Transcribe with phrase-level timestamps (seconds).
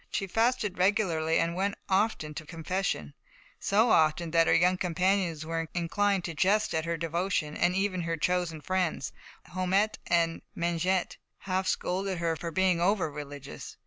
[0.09, 3.13] She fasted regularly, and went often to confession;
[3.59, 8.01] so often, that her young companions were inclined to jest at her devotion, and even
[8.01, 9.13] her chosen friends,
[9.53, 13.77] Haumette and Mengette, half scolded her for being over religious.